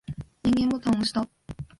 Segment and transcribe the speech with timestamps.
[0.41, 1.29] 電源ボタンを押した。